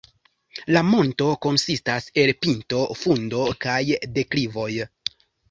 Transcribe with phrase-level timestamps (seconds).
[0.75, 3.77] La monto konsistas el pinto, fundo kaj
[4.19, 4.69] deklivoj.